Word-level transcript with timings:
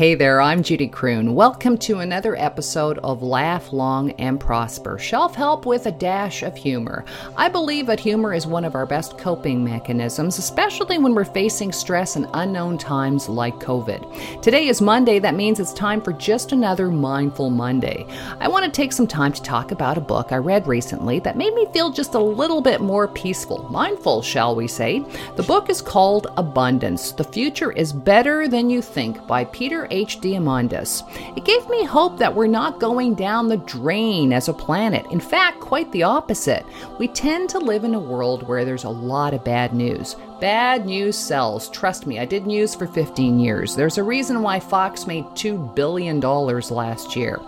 Hey 0.00 0.14
there, 0.14 0.40
I'm 0.40 0.62
Judy 0.62 0.88
Croon. 0.88 1.34
Welcome 1.34 1.76
to 1.80 1.98
another 1.98 2.34
episode 2.34 2.96
of 3.00 3.22
Laugh 3.22 3.70
Long 3.70 4.12
and 4.12 4.40
Prosper, 4.40 4.98
shelf 4.98 5.34
help 5.34 5.66
with 5.66 5.84
a 5.84 5.92
dash 5.92 6.42
of 6.42 6.56
humor. 6.56 7.04
I 7.36 7.50
believe 7.50 7.84
that 7.84 8.00
humor 8.00 8.32
is 8.32 8.46
one 8.46 8.64
of 8.64 8.74
our 8.74 8.86
best 8.86 9.18
coping 9.18 9.62
mechanisms, 9.62 10.38
especially 10.38 10.96
when 10.96 11.14
we're 11.14 11.26
facing 11.26 11.70
stress 11.70 12.16
and 12.16 12.26
unknown 12.32 12.78
times 12.78 13.28
like 13.28 13.52
COVID. 13.56 14.40
Today 14.40 14.68
is 14.68 14.80
Monday, 14.80 15.18
that 15.18 15.34
means 15.34 15.60
it's 15.60 15.74
time 15.74 16.00
for 16.00 16.14
just 16.14 16.52
another 16.52 16.90
Mindful 16.90 17.50
Monday. 17.50 18.06
I 18.38 18.48
want 18.48 18.64
to 18.64 18.70
take 18.70 18.94
some 18.94 19.06
time 19.06 19.34
to 19.34 19.42
talk 19.42 19.70
about 19.70 19.98
a 19.98 20.00
book 20.00 20.32
I 20.32 20.36
read 20.36 20.66
recently 20.66 21.18
that 21.18 21.36
made 21.36 21.52
me 21.52 21.66
feel 21.74 21.90
just 21.90 22.14
a 22.14 22.18
little 22.18 22.62
bit 22.62 22.80
more 22.80 23.06
peaceful, 23.06 23.68
mindful, 23.70 24.22
shall 24.22 24.56
we 24.56 24.66
say. 24.66 25.04
The 25.36 25.42
book 25.42 25.68
is 25.68 25.82
called 25.82 26.28
Abundance 26.38 27.12
The 27.12 27.24
Future 27.24 27.72
is 27.72 27.92
Better 27.92 28.48
Than 28.48 28.70
You 28.70 28.80
Think 28.80 29.26
by 29.26 29.44
Peter 29.44 29.88
H. 29.90 30.20
Diamandis. 30.20 31.02
It 31.36 31.44
gave 31.44 31.68
me 31.68 31.84
hope 31.84 32.18
that 32.18 32.34
we're 32.34 32.46
not 32.46 32.80
going 32.80 33.14
down 33.14 33.48
the 33.48 33.56
drain 33.58 34.32
as 34.32 34.48
a 34.48 34.52
planet. 34.52 35.06
In 35.10 35.20
fact, 35.20 35.60
quite 35.60 35.90
the 35.92 36.02
opposite. 36.02 36.64
We 36.98 37.08
tend 37.08 37.50
to 37.50 37.58
live 37.58 37.84
in 37.84 37.94
a 37.94 38.00
world 38.00 38.46
where 38.46 38.64
there's 38.64 38.84
a 38.84 38.90
lot 38.90 39.34
of 39.34 39.44
bad 39.44 39.74
news. 39.74 40.16
Bad 40.40 40.86
news 40.86 41.18
sells. 41.18 41.68
Trust 41.68 42.06
me, 42.06 42.18
I 42.18 42.24
did 42.24 42.46
news 42.46 42.74
for 42.74 42.86
15 42.86 43.38
years. 43.38 43.76
There's 43.76 43.98
a 43.98 44.02
reason 44.02 44.40
why 44.40 44.58
Fox 44.58 45.06
made 45.06 45.24
$2 45.26 45.74
billion 45.74 46.18
last 46.18 47.14
year. 47.14 47.38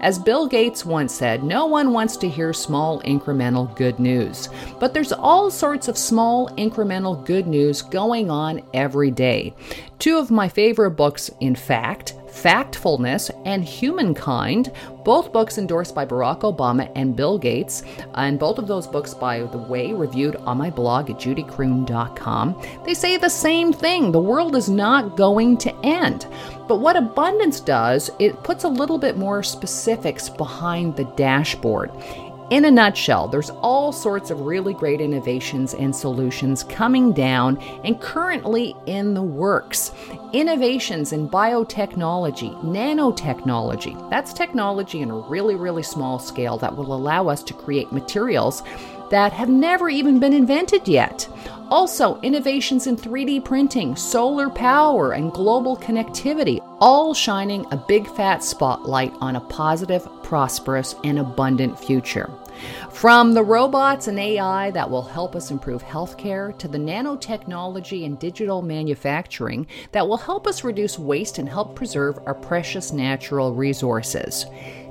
As 0.00 0.18
Bill 0.18 0.48
Gates 0.48 0.84
once 0.84 1.14
said, 1.14 1.44
no 1.44 1.66
one 1.66 1.92
wants 1.92 2.16
to 2.16 2.28
hear 2.28 2.52
small 2.52 3.00
incremental 3.02 3.74
good 3.76 4.00
news. 4.00 4.48
But 4.80 4.92
there's 4.92 5.12
all 5.12 5.48
sorts 5.52 5.86
of 5.86 5.96
small 5.96 6.48
incremental 6.56 7.24
good 7.24 7.46
news 7.46 7.82
going 7.82 8.30
on 8.30 8.62
every 8.74 9.12
day. 9.12 9.54
Two 10.00 10.18
of 10.18 10.30
my 10.30 10.48
favorite 10.48 10.92
books, 10.92 11.30
in 11.40 11.54
fact, 11.54 11.79
Factfulness 12.30 13.30
and 13.44 13.64
Humankind, 13.64 14.72
both 15.04 15.32
books 15.32 15.58
endorsed 15.58 15.94
by 15.94 16.06
Barack 16.06 16.40
Obama 16.40 16.90
and 16.94 17.16
Bill 17.16 17.38
Gates, 17.38 17.82
and 18.14 18.38
both 18.38 18.58
of 18.58 18.66
those 18.66 18.86
books, 18.86 19.12
by 19.12 19.40
the 19.40 19.58
way, 19.58 19.92
reviewed 19.92 20.36
on 20.36 20.58
my 20.58 20.70
blog 20.70 21.10
at 21.10 21.16
judycroon.com. 21.16 22.62
They 22.84 22.94
say 22.94 23.16
the 23.16 23.28
same 23.28 23.72
thing 23.72 24.12
the 24.12 24.20
world 24.20 24.56
is 24.56 24.68
not 24.68 25.16
going 25.16 25.58
to 25.58 25.74
end. 25.84 26.26
But 26.68 26.80
what 26.80 26.96
abundance 26.96 27.60
does, 27.60 28.10
it 28.18 28.42
puts 28.44 28.64
a 28.64 28.68
little 28.68 28.98
bit 28.98 29.16
more 29.16 29.42
specifics 29.42 30.28
behind 30.28 30.96
the 30.96 31.04
dashboard. 31.16 31.90
In 32.50 32.64
a 32.64 32.70
nutshell, 32.70 33.28
there's 33.28 33.50
all 33.50 33.92
sorts 33.92 34.32
of 34.32 34.40
really 34.40 34.74
great 34.74 35.00
innovations 35.00 35.72
and 35.72 35.94
solutions 35.94 36.64
coming 36.64 37.12
down 37.12 37.58
and 37.84 38.00
currently 38.00 38.74
in 38.86 39.14
the 39.14 39.22
works. 39.22 39.92
Innovations 40.32 41.12
in 41.12 41.28
biotechnology, 41.28 42.60
nanotechnology. 42.64 44.10
That's 44.10 44.32
technology 44.32 45.00
in 45.00 45.12
a 45.12 45.16
really, 45.16 45.54
really 45.54 45.84
small 45.84 46.18
scale 46.18 46.58
that 46.58 46.76
will 46.76 46.92
allow 46.92 47.28
us 47.28 47.44
to 47.44 47.54
create 47.54 47.92
materials 47.92 48.64
that 49.10 49.32
have 49.32 49.48
never 49.48 49.88
even 49.88 50.18
been 50.18 50.32
invented 50.32 50.88
yet. 50.88 51.28
Also, 51.70 52.20
innovations 52.22 52.88
in 52.88 52.96
3D 52.96 53.44
printing, 53.44 53.94
solar 53.94 54.50
power, 54.50 55.12
and 55.12 55.32
global 55.32 55.76
connectivity, 55.76 56.58
all 56.80 57.14
shining 57.14 57.64
a 57.70 57.76
big 57.76 58.08
fat 58.08 58.42
spotlight 58.42 59.12
on 59.20 59.36
a 59.36 59.40
positive, 59.40 60.08
prosperous, 60.24 60.96
and 61.04 61.20
abundant 61.20 61.78
future. 61.78 62.28
From 62.90 63.32
the 63.32 63.42
robots 63.42 64.08
and 64.08 64.18
AI 64.18 64.70
that 64.72 64.90
will 64.90 65.02
help 65.02 65.36
us 65.36 65.50
improve 65.50 65.82
healthcare 65.82 66.56
to 66.58 66.68
the 66.68 66.76
nanotechnology 66.76 68.04
and 68.04 68.18
digital 68.18 68.62
manufacturing 68.62 69.66
that 69.92 70.06
will 70.06 70.18
help 70.18 70.46
us 70.46 70.64
reduce 70.64 70.98
waste 70.98 71.38
and 71.38 71.48
help 71.48 71.74
preserve 71.74 72.18
our 72.26 72.34
precious 72.34 72.92
natural 72.92 73.54
resources. 73.54 74.44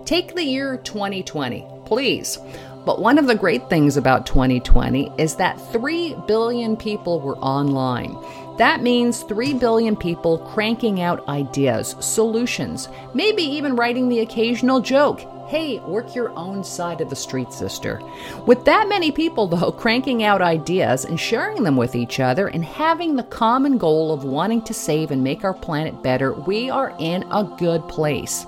Take 0.05 0.33
the 0.33 0.44
year 0.44 0.77
2020, 0.77 1.67
please. 1.85 2.39
But 2.85 3.02
one 3.02 3.17
of 3.17 3.27
the 3.27 3.35
great 3.35 3.69
things 3.69 3.97
about 3.97 4.25
2020 4.25 5.12
is 5.17 5.35
that 5.35 5.59
3 5.72 6.16
billion 6.28 6.75
people 6.78 7.19
were 7.19 7.38
online. 7.38 8.17
That 8.57 8.81
means 8.81 9.23
3 9.23 9.53
billion 9.53 9.95
people 9.95 10.40
cranking 10.40 11.01
out 11.01 11.28
ideas, 11.28 11.95
solutions, 12.00 12.90
maybe 13.13 13.44
even 13.44 13.75
writing 13.75 14.09
the 14.09 14.19
occasional 14.19 14.81
joke. 14.81 15.22
Hey, 15.49 15.79
work 15.79 16.13
your 16.13 16.29
own 16.37 16.63
side 16.63 17.01
of 17.01 17.09
the 17.09 17.15
street, 17.15 17.51
sister. 17.51 17.99
With 18.45 18.65
that 18.65 18.87
many 18.87 19.11
people, 19.11 19.47
though, 19.47 19.71
cranking 19.79 20.21
out 20.21 20.43
ideas 20.43 21.05
and 21.05 21.19
sharing 21.19 21.63
them 21.63 21.75
with 21.75 21.95
each 21.95 22.19
other 22.19 22.49
and 22.49 22.63
having 22.63 23.15
the 23.15 23.23
common 23.23 23.79
goal 23.79 24.13
of 24.13 24.23
wanting 24.23 24.61
to 24.61 24.75
save 24.75 25.09
and 25.09 25.23
make 25.23 25.43
our 25.43 25.55
planet 25.55 26.03
better, 26.03 26.33
we 26.33 26.69
are 26.69 26.95
in 26.99 27.23
a 27.31 27.51
good 27.57 27.87
place. 27.87 28.45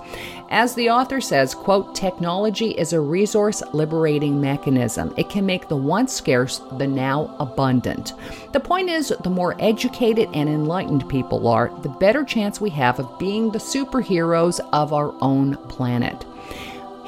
As 0.51 0.75
the 0.75 0.91
author 0.91 1.19
says, 1.19 1.55
quote, 1.55 1.95
technology 1.95 2.69
is 2.69 2.93
a 2.93 3.01
resource 3.01 3.63
liberating 3.73 4.39
mechanism. 4.39 5.11
It 5.17 5.27
can 5.27 5.43
make 5.43 5.69
the 5.69 5.77
once 5.77 6.13
scarce 6.13 6.59
the 6.73 6.85
now 6.85 7.35
abundant. 7.39 8.13
The 8.51 8.59
point 8.59 8.91
is, 8.91 9.11
the 9.23 9.29
more 9.31 9.55
educated 9.57 10.29
and 10.35 10.47
enlightened 10.47 11.09
people 11.09 11.47
are, 11.47 11.71
the 11.81 11.89
better 11.89 12.23
chance 12.23 12.61
we 12.61 12.69
have 12.71 12.99
of 12.99 13.17
being 13.17 13.49
the 13.49 13.57
superheroes 13.57 14.59
of 14.71 14.93
our 14.93 15.15
own 15.19 15.55
planet. 15.67 16.25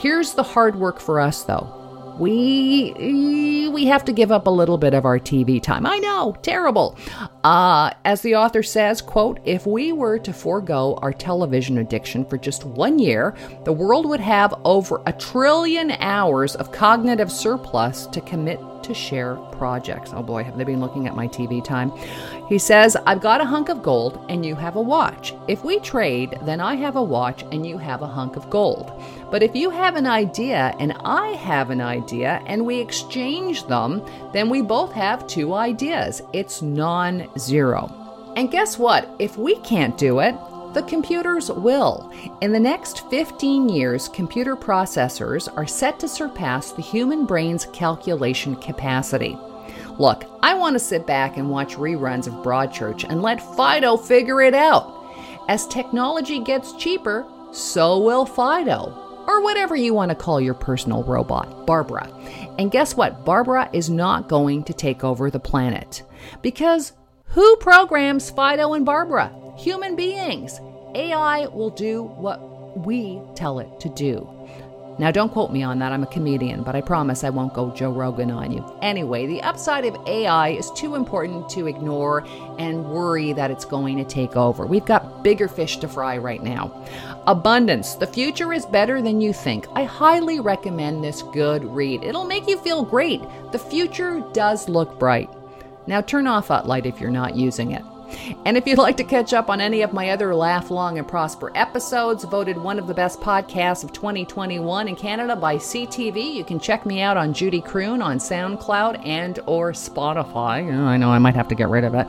Here's 0.04 0.34
the 0.34 0.44
hard 0.44 0.76
work 0.76 1.00
for 1.00 1.22
us 1.22 1.44
though. 1.44 2.18
We 2.20 3.70
we 3.72 3.86
have 3.86 4.04
to 4.04 4.12
give 4.12 4.34
up 4.34 4.48
a 4.48 4.50
little 4.50 4.78
bit 4.78 4.94
of 4.94 5.06
our 5.06 5.18
TV 5.18 5.64
time. 5.64 5.86
I 5.86 5.98
know, 6.00 6.36
terrible. 6.42 6.98
Uh, 7.46 7.90
as 8.04 8.22
the 8.22 8.36
author 8.36 8.64
says, 8.64 9.02
quote, 9.02 9.40
if 9.46 9.66
we 9.66 9.94
were 9.94 10.20
to 10.20 10.34
forego 10.34 11.00
our 11.02 11.14
television 11.14 11.78
addiction 11.78 12.26
for 12.26 12.38
just 12.38 12.66
one 12.66 13.00
year, 13.00 13.34
the 13.64 13.72
world 13.72 14.06
would 14.06 14.20
have 14.20 14.54
over 14.66 15.02
a 15.06 15.14
trillion 15.14 15.92
hours 15.92 16.58
of 16.58 16.74
cognitive 16.74 17.32
surplus 17.32 18.06
to 18.08 18.20
commit 18.20 18.60
to 18.84 18.94
share 18.94 19.36
projects. 19.52 20.12
Oh 20.14 20.24
boy, 20.24 20.44
have 20.44 20.58
they 20.58 20.64
been 20.64 20.80
looking 20.80 21.08
at 21.08 21.16
my 21.16 21.28
TV 21.28 21.64
time? 21.64 21.92
He 22.48 22.58
says, 22.58 22.96
I've 23.08 23.22
got 23.22 23.42
a 23.42 23.46
hunk 23.46 23.70
of 23.70 23.82
gold 23.82 24.26
and 24.30 24.46
you 24.46 24.56
have 24.56 24.76
a 24.76 24.82
watch. 24.82 25.34
If 25.48 25.64
we 25.64 25.80
trade, 25.80 26.38
then 26.44 26.60
I 26.60 26.76
have 26.76 26.96
a 26.96 27.02
watch 27.02 27.44
and 27.52 27.66
you 27.66 27.78
have 27.78 28.02
a 28.02 28.08
hunk 28.08 28.36
of 28.36 28.50
gold. 28.50 28.92
But 29.32 29.44
if 29.44 29.56
you 29.56 29.70
have 29.70 29.96
an 29.96 30.08
idea 30.08 30.76
and 30.80 30.94
I 31.04 31.30
have 31.30 31.70
an 31.70 31.82
idea 31.82 32.42
and 32.46 32.66
we 32.66 32.80
exchange 32.80 33.66
them, 33.68 34.06
then 34.34 34.50
we 34.50 34.62
both 34.62 34.92
have 34.94 35.28
two 35.28 35.54
ideas. 35.54 36.22
It's 36.34 36.62
non 36.62 37.28
zero. 37.38 37.92
And 38.36 38.52
guess 38.52 38.80
what? 38.80 39.10
If 39.20 39.38
we 39.38 39.58
can't 39.58 39.98
do 39.98 40.20
it, 40.20 40.36
the 40.74 40.84
computers 40.84 41.52
will. 41.52 42.12
In 42.42 42.52
the 42.52 42.60
next 42.60 43.10
15 43.10 43.70
years, 43.70 44.10
computer 44.10 44.56
processors 44.56 45.48
are 45.56 45.68
set 45.68 46.00
to 46.00 46.08
surpass 46.08 46.72
the 46.72 46.82
human 46.82 47.26
brain's 47.26 47.68
calculation 47.68 48.56
capacity. 48.56 49.38
Look, 50.00 50.26
I 50.42 50.56
want 50.56 50.74
to 50.74 50.80
sit 50.80 51.06
back 51.06 51.38
and 51.38 51.50
watch 51.50 51.76
reruns 51.76 52.28
of 52.28 52.34
Broadchurch 52.44 53.06
and 53.08 53.22
let 53.22 53.56
Fido 53.56 53.96
figure 53.98 54.42
it 54.42 54.56
out. 54.56 55.00
As 55.48 55.68
technology 55.68 56.40
gets 56.40 56.74
cheaper, 56.74 57.26
so 57.52 58.00
will 58.00 58.26
Fido. 58.26 59.00
Or 59.28 59.42
whatever 59.42 59.76
you 59.76 59.94
want 59.94 60.10
to 60.10 60.16
call 60.16 60.42
your 60.42 60.54
personal 60.54 61.04
robot, 61.04 61.66
Barbara. 61.66 62.10
And 62.58 62.72
guess 62.72 62.96
what? 62.98 63.24
Barbara 63.24 63.70
is 63.72 63.90
not 63.90 64.28
going 64.28 64.64
to 64.66 64.74
take 64.74 65.04
over 65.04 65.30
the 65.30 65.40
planet. 65.40 66.04
Because 66.42 66.94
who 67.34 67.56
programs 67.58 68.30
Fido 68.30 68.74
and 68.74 68.86
Barbara? 68.86 69.32
human 69.56 69.96
beings. 69.96 70.60
AI 70.96 71.48
will 71.48 71.70
do 71.70 72.04
what 72.04 72.78
we 72.86 73.22
tell 73.36 73.60
it 73.60 73.80
to 73.80 73.90
do. 73.90 74.28
Now, 75.00 75.10
don't 75.10 75.32
quote 75.32 75.52
me 75.52 75.64
on 75.64 75.80
that. 75.80 75.92
I'm 75.92 76.04
a 76.04 76.08
comedian, 76.08 76.62
but 76.62 76.76
I 76.76 76.82
promise 76.82 77.24
I 77.24 77.32
won't 77.32 77.56
go 77.56 77.72
Joe 77.72 77.92
Rogan 77.92 78.30
on 78.30 78.52
you. 78.52 78.64
Anyway, 78.84 79.26
the 79.26 79.42
upside 79.42 79.86
of 79.86 79.98
AI 80.08 80.50
is 80.50 80.70
too 80.72 80.94
important 80.94 81.50
to 81.50 81.66
ignore 81.66 82.24
and 82.60 82.86
worry 82.86 83.34
that 83.34 83.50
it's 83.50 83.66
going 83.66 83.98
to 83.98 84.04
take 84.04 84.36
over. 84.36 84.68
We've 84.68 84.86
got 84.86 85.24
bigger 85.24 85.48
fish 85.48 85.78
to 85.78 85.88
fry 85.88 86.20
right 86.20 86.44
now. 86.44 86.86
Abundance. 87.26 87.96
The 87.96 88.06
future 88.06 88.54
is 88.54 88.68
better 88.68 89.02
than 89.02 89.20
you 89.20 89.34
think. 89.34 89.66
I 89.74 89.84
highly 89.84 90.40
recommend 90.40 91.04
this 91.04 91.24
good 91.24 91.66
read. 91.66 92.04
It'll 92.04 92.26
make 92.26 92.48
you 92.48 92.60
feel 92.60 92.84
great. 92.84 93.22
The 93.52 93.60
future 93.60 94.24
does 94.34 94.70
look 94.70 95.00
bright. 95.00 95.30
Now, 95.88 96.02
turn 96.02 96.28
off 96.28 96.48
that 96.48 96.68
light 96.68 96.86
if 96.86 97.00
you're 97.00 97.12
not 97.12 97.36
using 97.36 97.72
it. 97.72 97.84
And 98.46 98.58
if 98.58 98.68
you'd 98.68 98.78
like 98.78 98.98
to 98.98 99.04
catch 99.04 99.34
up 99.34 99.50
on 99.50 99.62
any 99.62 99.82
of 99.82 99.94
my 99.94 100.10
other 100.10 100.36
Laugh 100.36 100.70
Long 100.72 100.98
and 100.98 101.08
Prosper 101.08 101.52
episodes, 101.56 102.24
voted 102.24 102.58
one 102.58 102.80
of 102.80 102.88
the 102.88 102.94
best 102.94 103.20
podcasts 103.20 103.84
of 103.84 103.94
2021 103.94 104.88
in 104.88 104.96
Canada 104.96 105.36
by 105.36 105.56
CTV, 105.56 106.34
you 106.34 106.44
can 106.44 106.60
check 106.60 106.86
me 106.86 107.02
out 107.02 107.18
on 107.18 107.34
Judy 107.34 107.62
Croon 107.62 108.02
on 108.02 108.18
SoundCloud 108.18 109.06
and 109.06 109.40
or 109.46 109.72
Spotify. 109.72 110.74
Oh, 110.74 110.86
I 110.86 110.98
know 110.98 111.10
I 111.10 111.20
might 111.20 111.36
have 111.36 111.48
to 111.50 111.56
get 111.56 111.70
rid 111.70 111.84
of 111.84 111.96
it. 111.96 112.08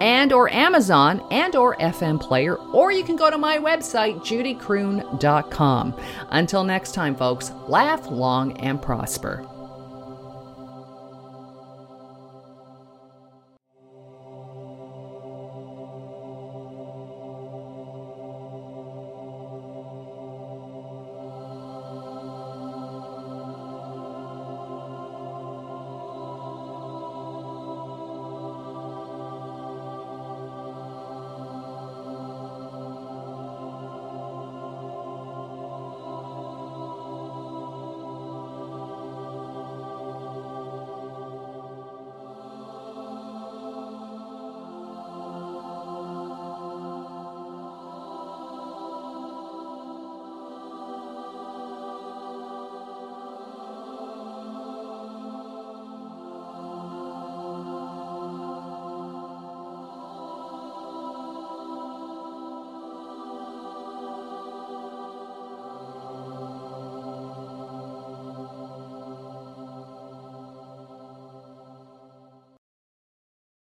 And 0.00 0.32
or 0.32 0.52
Amazon 0.52 1.24
and 1.30 1.56
or 1.56 1.76
FM 1.76 2.20
player, 2.20 2.56
or 2.56 2.92
you 2.92 3.02
can 3.02 3.16
go 3.16 3.30
to 3.30 3.38
my 3.38 3.58
website, 3.58 4.20
judycroon.com. 4.20 5.94
Until 6.30 6.64
next 6.64 6.92
time, 6.92 7.16
folks, 7.16 7.50
laugh 7.66 8.08
long 8.08 8.56
and 8.58 8.80
prosper. 8.80 9.44